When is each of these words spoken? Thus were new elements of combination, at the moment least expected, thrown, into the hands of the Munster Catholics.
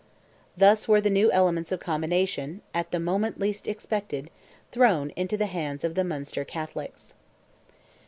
Thus 0.57 0.87
were 0.87 0.99
new 0.99 1.31
elements 1.31 1.71
of 1.71 1.79
combination, 1.79 2.63
at 2.73 2.89
the 2.89 2.99
moment 2.99 3.39
least 3.39 3.67
expected, 3.67 4.31
thrown, 4.71 5.11
into 5.11 5.37
the 5.37 5.45
hands 5.45 5.83
of 5.83 5.93
the 5.93 6.03
Munster 6.03 6.43
Catholics. 6.43 7.13